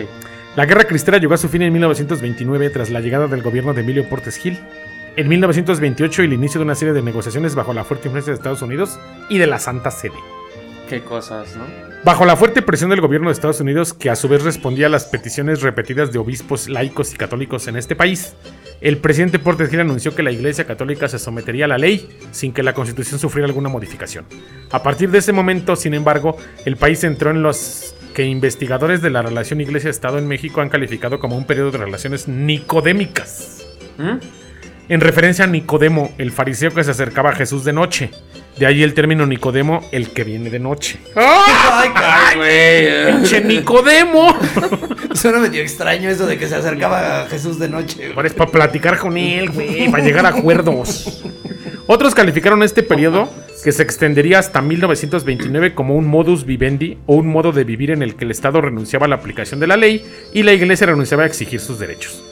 [0.55, 3.81] La guerra cristera llegó a su fin en 1929 tras la llegada del gobierno de
[3.81, 4.59] Emilio Portes Gil.
[5.17, 8.61] En 1928 el inicio de una serie de negociaciones bajo la fuerte influencia de Estados
[8.61, 8.97] Unidos
[9.29, 10.15] y de la Santa Sede.
[10.87, 11.63] Qué cosas, ¿no?
[12.05, 14.89] Bajo la fuerte presión del gobierno de Estados Unidos, que a su vez respondía a
[14.89, 18.33] las peticiones repetidas de obispos laicos y católicos en este país,
[18.79, 22.53] el presidente Portes Gil anunció que la Iglesia Católica se sometería a la ley sin
[22.53, 24.25] que la Constitución sufriera alguna modificación.
[24.71, 29.09] A partir de ese momento, sin embargo, el país entró en los que investigadores de
[29.09, 33.65] la relación Iglesia-Estado en México han calificado como un periodo de relaciones nicodémicas.
[33.97, 34.17] ¿Mm?
[34.89, 38.11] En referencia a Nicodemo, el fariseo que se acercaba a Jesús de noche.
[38.57, 40.99] De ahí el término Nicodemo, el que viene de noche.
[41.15, 43.13] Ay, caray, güey.
[43.13, 44.37] ¡Pinche Nicodemo!
[45.13, 48.11] Suena medio extraño eso de que se acercaba a Jesús de noche.
[48.13, 51.23] para platicar con él, güey, para llegar a acuerdos.
[51.87, 53.29] Otros calificaron este periodo,
[53.63, 58.03] que se extendería hasta 1929, como un modus vivendi o un modo de vivir en
[58.03, 61.23] el que el Estado renunciaba a la aplicación de la ley y la Iglesia renunciaba
[61.23, 62.23] a exigir sus derechos.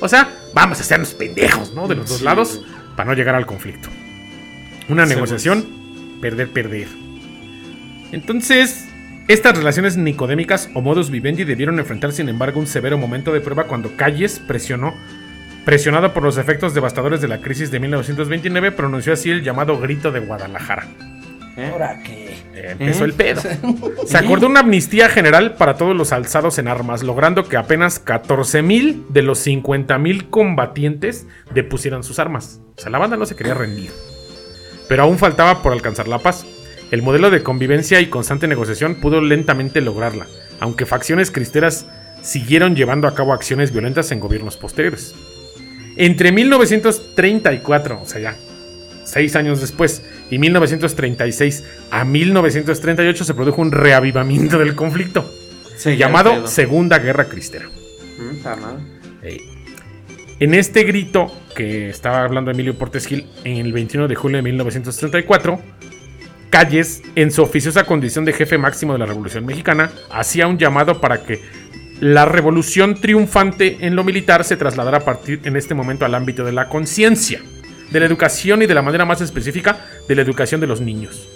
[0.00, 1.88] O sea, vamos a hacernos pendejos, ¿no?
[1.88, 2.70] De los dos lados, güey.
[2.96, 3.88] para no llegar al conflicto.
[4.88, 5.66] Una Sí, negociación,
[6.20, 6.88] perder, perder.
[8.12, 8.86] Entonces,
[9.28, 13.64] estas relaciones nicodémicas o modus vivendi debieron enfrentar, sin embargo, un severo momento de prueba
[13.64, 14.94] cuando Calles presionó,
[15.64, 20.12] presionado por los efectos devastadores de la crisis de 1929, pronunció así el llamado Grito
[20.12, 20.86] de Guadalajara.
[21.56, 21.70] ¿Eh?
[21.72, 22.36] ¿Ahora qué?
[22.54, 23.40] Eh, empezó el pedo.
[24.06, 29.08] Se acordó una amnistía general para todos los alzados en armas, logrando que apenas 14.000
[29.08, 32.60] de los 50.000 combatientes depusieran sus armas.
[32.76, 33.90] O sea, la banda no se quería rendir.
[34.88, 36.44] Pero aún faltaba por alcanzar la paz.
[36.90, 40.26] El modelo de convivencia y constante negociación pudo lentamente lograrla,
[40.60, 41.86] aunque facciones cristeras
[42.22, 45.14] siguieron llevando a cabo acciones violentas en gobiernos posteriores.
[45.96, 48.36] Entre 1934, o sea ya,
[49.04, 55.30] seis años después, y 1936 a 1938 se produjo un reavivamiento del conflicto,
[55.76, 56.46] Sí, llamado.
[56.46, 57.66] Segunda Guerra Cristera.
[58.18, 59.22] Mm.
[59.22, 59.38] Eh,
[60.38, 64.42] En este grito que estaba hablando Emilio Portes Gil en el 21 de julio de
[64.42, 65.60] 1934,
[66.50, 71.00] Calles, en su oficiosa condición de jefe máximo de la Revolución Mexicana, hacía un llamado
[71.00, 71.40] para que
[72.00, 76.44] la revolución triunfante en lo militar se trasladara a partir en este momento al ámbito
[76.44, 77.40] de la conciencia,
[77.90, 81.28] de la educación y de la manera más específica de la educación de los niños.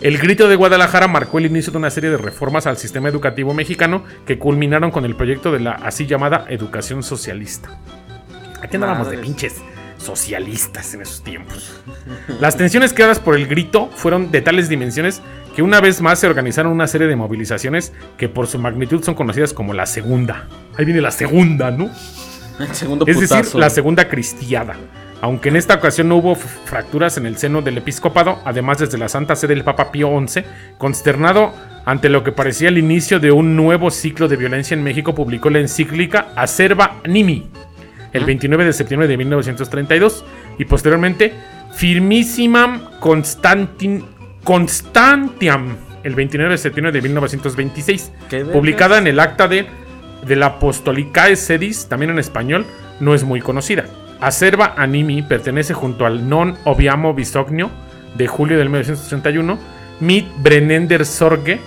[0.00, 3.54] El grito de Guadalajara marcó el inicio de una serie de reformas al sistema educativo
[3.54, 7.78] mexicano que culminaron con el proyecto de la así llamada educación socialista.
[8.60, 9.54] Aquí andábamos de pinches
[9.98, 11.80] socialistas en esos tiempos.
[12.40, 15.22] Las tensiones creadas por el grito fueron de tales dimensiones
[15.54, 19.14] que una vez más se organizaron una serie de movilizaciones que por su magnitud son
[19.14, 20.48] conocidas como la segunda.
[20.76, 21.90] Ahí viene la segunda, ¿no?
[22.58, 24.76] El segundo Es decir, la segunda cristiada.
[25.24, 29.08] Aunque en esta ocasión no hubo fracturas en el seno del episcopado, además desde la
[29.08, 30.42] Santa Sede del Papa Pío XI,
[30.76, 31.54] consternado
[31.86, 35.48] ante lo que parecía el inicio de un nuevo ciclo de violencia en México, publicó
[35.48, 37.48] la encíclica Acerba Nimi
[38.12, 40.26] el 29 de septiembre de 1932
[40.58, 41.32] y posteriormente
[41.72, 44.04] Firmissimam Constantin,
[44.44, 48.52] Constantiam el 29 de septiembre de 1926, ¿Qué vergas?
[48.52, 49.64] publicada en el acta de,
[50.26, 52.66] de la Apostolicae Sedis, también en español,
[53.00, 53.86] no es muy conocida.
[54.20, 57.70] Acerba Animi pertenece junto al Non Obiamo Bisognio
[58.14, 59.58] de julio del 1931,
[60.00, 61.60] Mit Brenender Sorge,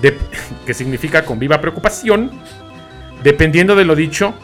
[0.00, 0.16] de-
[0.66, 2.30] que significa con viva preocupación,
[3.22, 4.34] dependiendo de lo dicho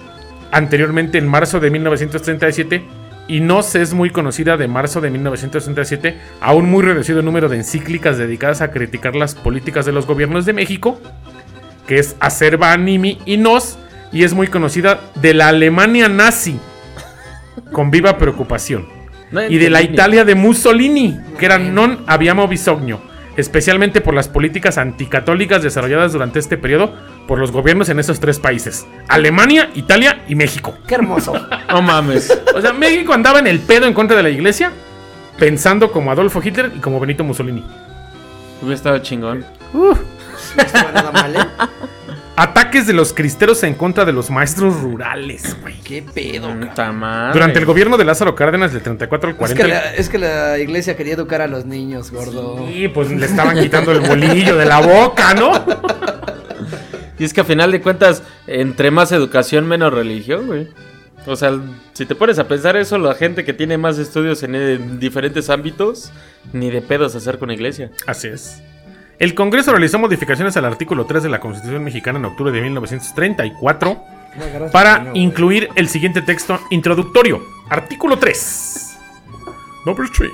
[0.52, 2.84] anteriormente en marzo de 1937
[3.28, 7.58] y no es muy conocida de marzo de 1937 a un muy reducido número de
[7.58, 11.00] encíclicas dedicadas a criticar las políticas de los gobiernos de México,
[11.86, 13.78] que es Acerba Animi y Nos,
[14.10, 16.58] y es muy conocida de la Alemania nazi,
[17.72, 18.86] con viva preocupación
[19.30, 19.82] No y de la.
[19.82, 23.10] Italia de Mussolini, que era non abbiamo bisogno.
[23.36, 26.92] especialmente por las políticas anticatólicas desarrolladas durante este periodo
[27.26, 30.76] por los gobiernos en esos tres países: Alemania, Italia y México.
[30.86, 31.32] Qué hermoso.
[31.70, 32.26] No mames.
[32.52, 34.72] O sea, México andaba en el pedo en contra de la iglesia,
[35.38, 37.64] pensando como Adolfo Hitler y como Benito Mussolini.
[38.60, 39.44] Hubiera estado chingón.
[39.72, 39.92] No
[40.62, 41.46] estuvo nada mal, ¿eh?
[42.40, 45.78] Ataques de los cristeros en contra de los maestros rurales, güey.
[45.80, 46.68] Qué pedo, cabrón.
[46.68, 47.34] Puta madre.
[47.34, 49.62] Durante el gobierno de Lázaro Cárdenas del 34 al Es 40.
[49.62, 52.66] que, la, es que la iglesia quería educar a los niños, gordo.
[52.66, 55.52] Sí, pues le estaban quitando el bolillo de la boca, ¿no?
[57.18, 60.68] Y es que a final de cuentas, entre más educación, menos religión, güey.
[61.26, 61.60] O sea,
[61.92, 66.10] si te pones a pensar eso, la gente que tiene más estudios en, diferentes ámbitos,
[66.54, 67.90] ni de pedos hacer con la iglesia.
[68.06, 68.62] Así es.
[69.20, 74.04] El Congreso realizó modificaciones al artículo 3 de la Constitución mexicana en octubre de 1934
[74.34, 77.42] No agarras para incluir el siguiente texto introductorio.
[77.68, 78.98] Artículo 3.
[79.84, 80.30] Number 3.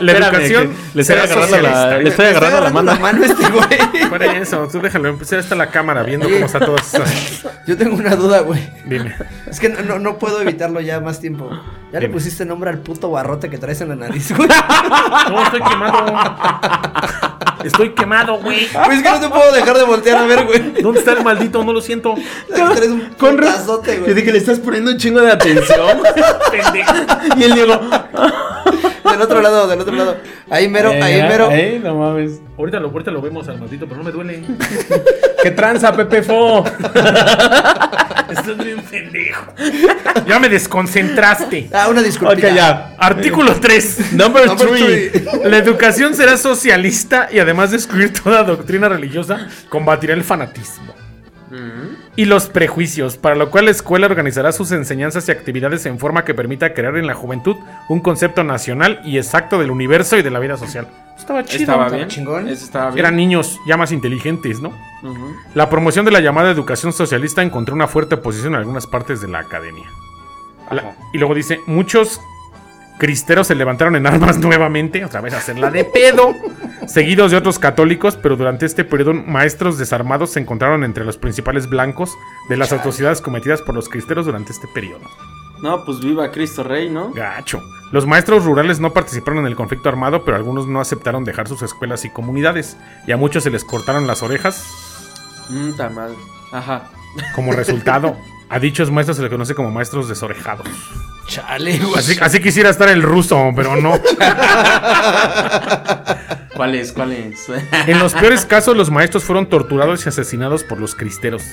[0.04, 1.98] la educación le estoy agarrando la- socialista.
[1.98, 2.36] le estoy güey.
[2.36, 3.00] agarrando la mano.
[3.00, 4.08] mano a este güey.
[4.08, 5.08] Fuera eso, tú déjalo.
[5.08, 7.02] Empecé hasta la cámara viendo cómo está todo eso.
[7.66, 8.60] Yo tengo una duda, güey.
[8.86, 9.14] Dime.
[9.48, 11.50] Es que no, no, no puedo evitarlo ya más tiempo.
[11.92, 14.48] ¿Ya le pusiste nombre al puto barrote que traes en la nariz, güey?
[15.28, 16.06] No, estoy quemado.
[17.64, 18.68] Estoy quemado, güey.
[18.72, 20.82] Pues es que no te puedo dejar de voltear a ver, güey.
[20.82, 21.62] ¿Dónde está el maldito?
[21.62, 22.14] No lo siento.
[22.48, 24.14] Traes un Con putazote, Yo güey.
[24.14, 25.98] dije, le estás poniendo un chingo de atención.
[26.50, 26.92] Pendejo.
[27.36, 27.80] y él llegó.
[29.12, 30.16] Del otro lado, del otro lado.
[30.50, 31.48] Ahí mero, ahí Eh, mero.
[31.50, 32.40] eh, no mames.
[32.58, 34.42] Ahorita lo, ahorita lo vemos al maldito, pero no me duele.
[35.42, 36.64] ¿Qué tranza, Pepe Fo?
[38.30, 39.44] Estás bien pendejo.
[40.26, 41.68] Ya me desconcentraste.
[41.72, 42.48] Ah, una disculpita.
[42.48, 42.94] Ok, ya.
[42.98, 44.12] Artículo 3.
[44.12, 45.12] Number Number 3.
[45.12, 45.50] three.
[45.50, 50.94] La educación será socialista y además de excluir toda doctrina religiosa, combatirá el fanatismo.
[52.16, 56.24] Y los prejuicios, para lo cual la escuela organizará sus enseñanzas y actividades en forma
[56.24, 57.56] que permita crear en la juventud
[57.88, 60.86] un concepto nacional y exacto del universo y de la vida social.
[61.18, 61.60] Estaba chido.
[61.62, 62.08] Estaba estaba bien.
[62.08, 62.48] chingón.
[62.48, 62.98] Eso estaba bien.
[63.00, 64.72] Eran niños ya más inteligentes, ¿no?
[65.54, 69.28] La promoción de la llamada educación socialista encontró una fuerte oposición en algunas partes de
[69.28, 69.88] la academia.
[70.70, 72.20] La- y luego dice, muchos
[73.00, 76.36] cristeros se levantaron en armas nuevamente, otra vez a hacerla de pedo,
[76.86, 81.68] seguidos de otros católicos, pero durante este periodo maestros desarmados se encontraron entre los principales
[81.68, 82.14] blancos
[82.48, 85.08] de las atrocidades cometidas por los cristeros durante este periodo.
[85.60, 87.10] No, pues viva Cristo Rey, ¿no?
[87.12, 87.60] Gacho.
[87.90, 91.62] Los maestros rurales no participaron en el conflicto armado, pero algunos no aceptaron dejar sus
[91.62, 94.64] escuelas y comunidades, y a muchos se les cortaron las orejas
[95.50, 96.16] Mm, ta madre.
[96.52, 96.84] Ajá.
[97.34, 98.16] Como resultado,
[98.48, 100.66] a dichos maestros se les conoce como maestros desorejados.
[101.30, 101.94] Chale, güey.
[101.94, 103.92] Así, así quisiera estar el ruso, pero no.
[106.56, 106.90] ¿Cuál es?
[106.92, 107.46] ¿Cuál es?
[107.86, 111.44] En los peores casos, los maestros fueron torturados y asesinados por los cristeros.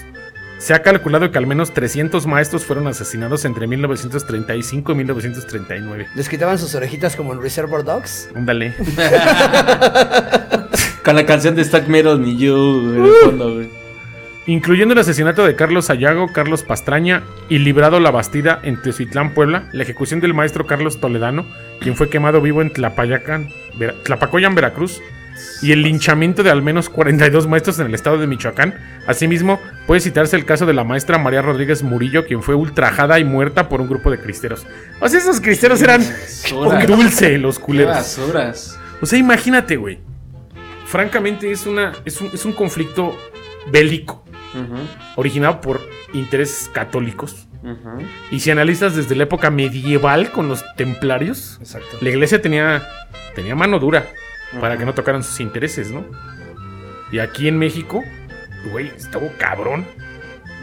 [0.57, 6.07] Se ha calculado que al menos 300 maestros fueron asesinados entre 1935 y 1939.
[6.15, 8.29] Les quitaban sus orejitas como en Reservoir Dogs.
[8.35, 8.73] Ándale.
[11.05, 13.69] Con la canción de Stack Metal ni yo en el fondo, güey.
[14.47, 19.67] Incluyendo el asesinato de Carlos Ayago, Carlos Pastraña y librado la Bastida en Teotitlán, Puebla,
[19.73, 21.45] la ejecución del maestro Carlos Toledano,
[21.81, 25.01] quien fue quemado vivo en Tlapayacan, Vera- Tlapacoyan, Veracruz,
[25.61, 28.75] y el linchamiento de al menos 42 maestros en el estado de Michoacán.
[29.05, 33.25] Asimismo, puede citarse el caso de la maestra María Rodríguez Murillo, quien fue ultrajada y
[33.25, 34.65] muerta por un grupo de cristeros.
[35.01, 36.01] O sea, esos cristeros eran
[36.87, 37.97] dulce, los culeros.
[39.01, 39.99] O sea, imagínate, güey.
[40.85, 43.15] Francamente, es, una, es, un, es un conflicto
[43.71, 44.23] bélico
[45.15, 45.81] Originado por
[46.13, 47.47] intereses católicos.
[48.31, 51.97] Y si analizas desde la época medieval con los templarios, Exacto.
[52.01, 52.81] la iglesia tenía,
[53.35, 54.05] tenía mano dura
[54.61, 56.05] para que no tocaran sus intereses, ¿no?
[57.11, 58.03] Y aquí en México,
[58.71, 59.85] güey, estuvo cabrón.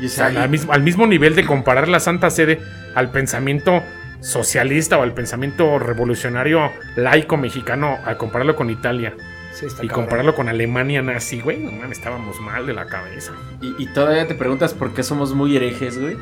[0.01, 2.61] Y O sea, ahí- al, mismo, al mismo nivel de comparar la Santa Sede
[2.95, 3.83] al pensamiento
[4.21, 9.15] socialista o al pensamiento revolucionario laico mexicano, al compararlo con Italia
[9.59, 10.05] Sí, está y cabrón.
[10.07, 13.33] compararlo con Alemania nazi, güey, no mames, estábamos mal de la cabeza.
[13.63, 16.17] y, y todavía te preguntas por qué somos muy herejes, güey.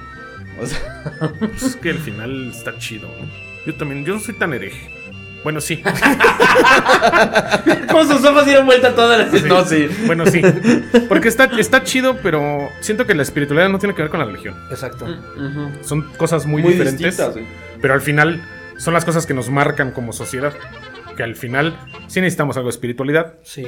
[0.61, 0.79] O sea,
[1.39, 3.09] Pues es que al final está chido.
[3.09, 3.27] ¿no?
[3.67, 4.91] Yo también, yo no soy tan hereje.
[5.43, 5.83] Bueno, sí.
[7.91, 9.41] con sus ojos dieron vuelta todas las...
[9.41, 9.49] Sí.
[9.49, 9.89] No, sí.
[10.07, 10.41] Bueno, sí.
[11.09, 14.27] Porque está, está chido, pero siento que la espiritualidad no tiene que ver con la
[14.27, 14.55] religión.
[14.71, 15.07] Exacto.
[15.83, 17.17] Son cosas muy, Muy diferentes.
[17.17, 17.35] distintas,
[17.81, 18.43] pero al final
[18.77, 20.53] son las cosas que nos marcan como sociedad.
[21.17, 23.35] Que al final sí necesitamos algo de espiritualidad.
[23.43, 23.67] Sí.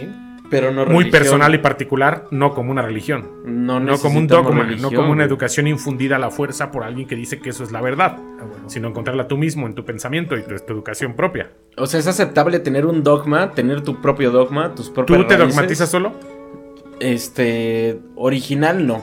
[0.51, 1.11] Pero no Muy religión.
[1.11, 3.31] personal y particular, no como una religión.
[3.47, 5.27] No, No como un dogma, no como una güey.
[5.27, 8.19] educación infundida a la fuerza por alguien que dice que eso es la verdad,
[8.67, 11.51] sino encontrarla tú mismo en tu pensamiento y tu, tu educación propia.
[11.79, 15.37] O sea, es aceptable tener un dogma, tener tu propio dogma, tus propias ¿Tú te
[15.37, 15.55] raíces?
[15.57, 16.13] dogmatizas solo?
[17.01, 19.03] Este, original no.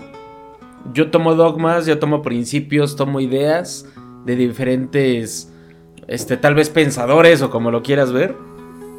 [0.94, 3.88] Yo tomo dogmas, yo tomo principios, tomo ideas
[4.26, 5.51] de diferentes,
[6.12, 8.36] este, tal vez pensadores o como lo quieras ver.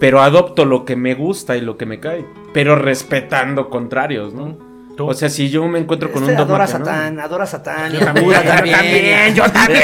[0.00, 4.58] pero adopto lo que me gusta y lo que me cae, pero respetando contrarios, ¿no?
[4.96, 5.06] Tú.
[5.08, 7.20] O sea, si yo me encuentro con Este un dogma adora a que no- Satán,
[7.20, 7.92] adora a Satán.
[7.92, 9.82] Yo y a también, yo también, yo también.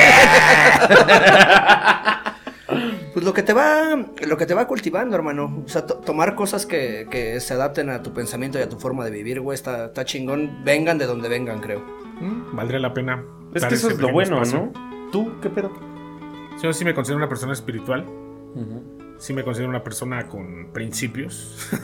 [3.14, 5.62] Pues lo que te va, lo que te va cultivando, hermano.
[5.64, 8.76] O sea, to- tomar cosas que, que se adapten a tu pensamiento y a tu
[8.78, 10.62] forma de vivir, güey, está, está chingón.
[10.64, 11.80] Vengan de donde vengan, creo.
[12.20, 13.24] Mm, Valdría la pena.
[13.54, 14.70] Es que eso es lo bueno, espacio.
[14.74, 15.10] ¿no?
[15.10, 15.70] ¿Tú qué pedo?
[16.62, 18.04] Yo sí me considero una persona espiritual.
[19.18, 21.68] Sí me considero una persona con principios.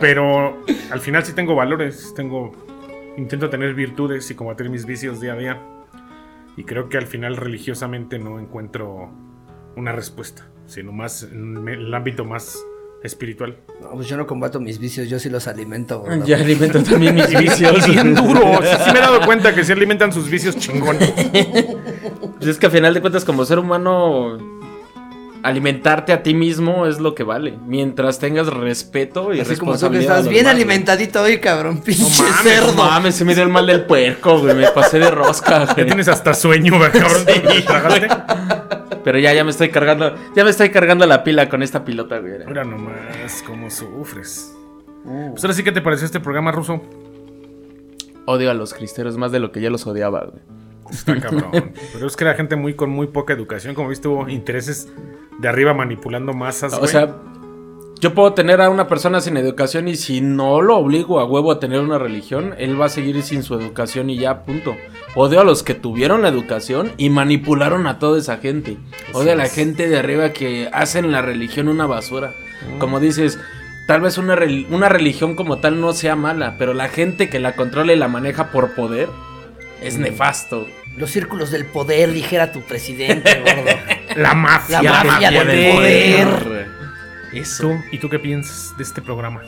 [0.00, 2.12] Pero al final sí tengo valores.
[2.14, 2.52] Tengo.
[3.16, 5.60] Intento tener virtudes y combatir mis vicios día a día.
[6.56, 9.10] Y creo que al final religiosamente no encuentro
[9.76, 10.46] una respuesta.
[10.66, 12.58] Sino más en el ámbito más
[13.02, 13.58] espiritual.
[13.80, 16.00] No, pues yo no combato mis vicios, yo sí los alimento.
[16.00, 16.24] gordo.
[16.26, 17.86] Ya alimento también mis vicios.
[17.86, 18.40] Bien duro.
[18.62, 20.96] Sí, sí me he dado cuenta que sí alimentan sus vicios chingón.
[22.42, 24.38] Pues es que a final de cuentas, como ser humano,
[25.42, 27.58] alimentarte a ti mismo es lo que vale.
[27.66, 30.18] Mientras tengas respeto y Así como tú que responsabilidad.
[30.18, 32.32] estás bien alimentadito hoy, cabrón, pinche güey.
[32.42, 32.72] cerdo.
[32.76, 34.54] No mames, se me dio el mal del puerco, güey.
[34.54, 35.86] Me pasé de rosca, Ya güey.
[35.86, 37.24] tienes hasta sueño, ¿verdad, cabrón?
[37.26, 37.64] Sí.
[39.04, 40.14] Pero ya, ya me estoy cargando.
[40.36, 42.34] Ya me estoy cargando la pila con esta pilota, güey.
[42.46, 44.52] Mira nomás cómo sufres.
[45.04, 46.80] Pues ahora sí, ¿qué te pareció este programa ruso?
[48.26, 50.40] Odio a los cristeros más de lo que ya los odiaba, güey.
[50.90, 51.72] Está cabrón.
[51.92, 53.74] Pero es que era gente muy con muy poca educación.
[53.74, 54.88] Como viste, hubo intereses
[55.38, 56.74] de arriba manipulando masas.
[56.74, 56.90] O güey.
[56.90, 57.16] sea,
[58.02, 61.52] yo puedo tener a una persona sin educación y si no lo obligo a huevo
[61.52, 64.76] a tener una religión, él va a seguir sin su educación y ya, punto.
[65.14, 68.76] Odio a los que tuvieron la educación y manipularon a toda esa gente.
[69.12, 72.32] Odio a la gente de arriba que hacen la religión una basura.
[72.80, 73.38] Como dices,
[73.86, 74.36] tal vez una,
[74.70, 78.08] una religión como tal no sea mala, pero la gente que la controla y la
[78.08, 79.08] maneja por poder
[79.82, 80.68] es nefasto.
[80.96, 83.70] Los círculos del poder, dijera tu presidente, gordo.
[84.16, 84.82] la mafia.
[84.82, 86.66] La mafia del poder.
[87.32, 87.62] Eso.
[87.68, 87.80] ¿Tú?
[87.90, 89.42] ¿Y tú qué piensas de este programa?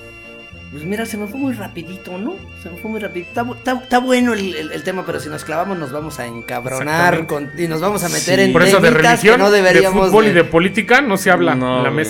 [0.73, 2.35] Pues mira, se me fue muy rapidito, ¿no?
[2.63, 3.29] Se me fue muy rapidito.
[3.29, 6.19] Está, bu- está- está bueno el, el- el tema, pero si nos clavamos nos vamos
[6.19, 8.45] a encabronar con- y nos vamos a meter Sí.
[8.47, 11.83] en Por eso de religión, de fútbol y de- política no se habla No, en
[11.85, 12.05] la güey.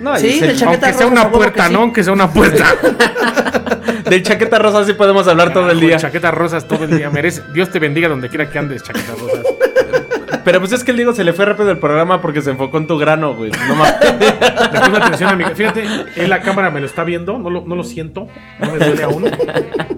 [0.00, 1.72] No, Sí, se- chaqueta Aunque sea rosa, una huevo que puerta, sí.
[1.72, 1.80] ¿no?
[1.80, 2.64] Aunque sea una puerta.
[4.10, 5.96] del chaqueta rosa sí podemos hablar todo el día.
[5.96, 7.10] Chaquetas rosas todo el día.
[7.10, 7.42] Merece.
[7.52, 9.44] Dios te bendiga donde quiera que andes, chaquetas rosas.
[10.44, 12.78] Pero pues es que el Diego se le fue rápido el programa porque se enfocó
[12.78, 13.50] en tu grano, güey.
[13.50, 13.74] No
[14.80, 15.44] pongo atención a mi.
[15.44, 15.84] Fíjate,
[16.16, 19.02] en la cámara me lo está viendo, no lo, no lo siento, no me duele
[19.02, 19.24] aún.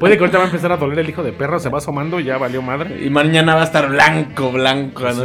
[0.01, 2.19] Puede que ahorita va a empezar a doler el hijo de perro, se va asomando
[2.19, 3.05] ya valió madre.
[3.05, 5.05] Y mañana va a estar blanco, blanco.
[5.13, 5.23] ¿no?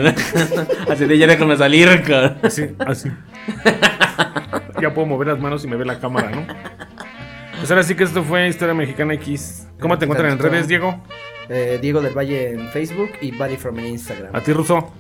[0.92, 2.38] Así de ya déjame salir, cabrón.
[2.44, 3.10] Así, así.
[4.82, 6.46] Ya puedo mover las manos y me ve la cámara, ¿no?
[7.58, 9.68] Pues ahora sí que esto fue Historia Mexicana X.
[9.80, 11.02] ¿Cómo te encuentran en redes, Diego?
[11.50, 14.36] Eh, Diego del Valle en Facebook y Buddy from en Instagram.
[14.36, 14.92] A ti, Ruso.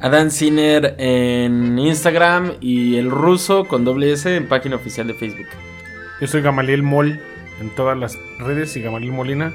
[0.00, 5.46] Adán Sinner en Instagram y el ruso con doble S en página oficial de Facebook.
[6.20, 7.20] Yo soy Gamaliel Mol
[7.60, 9.52] en todas las redes y Gamaliel Molina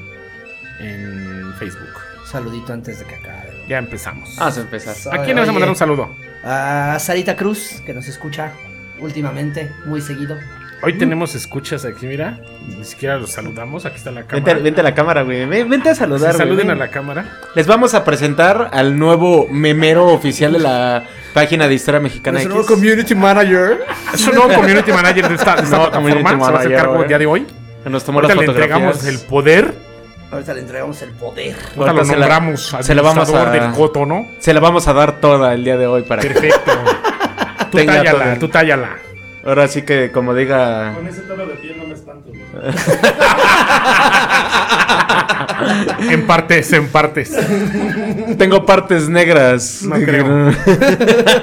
[0.80, 1.90] en Facebook.
[2.26, 3.50] Saludito antes de que acabe.
[3.68, 4.36] Ya empezamos.
[4.38, 5.20] Vamos a empezar.
[5.20, 6.10] ¿A quién le vas a mandar un saludo?
[6.44, 8.52] A Sarita Cruz, que nos escucha
[9.02, 10.38] últimamente, muy seguido.
[10.82, 12.40] Hoy tenemos escuchas aquí, mira.
[12.66, 13.86] Ni siquiera los saludamos.
[13.86, 14.46] Aquí está la cámara.
[14.54, 15.46] Vente, vente a la cámara, güey.
[15.46, 16.38] Ven- Vente a Sí, saludar, güey.
[16.38, 16.78] saluden ven.
[16.78, 17.26] a la cámara.
[17.54, 22.66] Les vamos a presentar al nuevo memero oficial de la página de Historia Mexicana X.
[22.66, 23.80] community manager.
[24.14, 26.10] Es un nuevo community manager de esta, de esta No, plataforma.
[26.12, 27.08] Se va a hacer manager, cargo el güey.
[27.10, 27.46] día de hoy.
[27.84, 28.80] Que nos tomó las Ahorita le fotografías.
[28.96, 29.74] entregamos el poder.
[30.32, 31.56] Ahorita le entregamos el poder.
[31.56, 34.28] Ahorita Ahorita lo se la- nombramos se la vamos a- del coto, ¿no?
[34.40, 36.72] Se la vamos a dar toda el día de hoy para que Perfecto.
[37.72, 38.40] tú Tenga tállala, todo.
[38.40, 38.90] tú tállala.
[39.46, 42.30] Ahora sí que como diga ese tono de piel no me espanto,
[46.10, 47.36] En partes, en partes.
[48.38, 49.82] tengo partes negras.
[49.84, 50.26] No creo.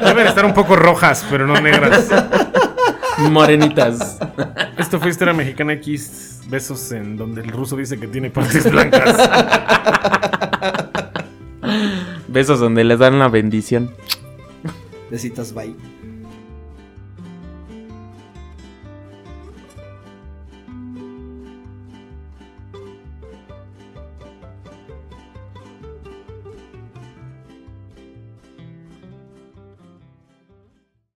[0.04, 2.08] Deben estar un poco rojas, pero no negras.
[3.30, 4.18] Morenitas.
[4.78, 6.40] Esto fue Historia Mexicana X.
[6.48, 9.16] Besos en donde el ruso dice que tiene partes blancas.
[12.28, 13.90] Besos donde les dan la bendición.
[15.10, 15.74] Besitos, bye.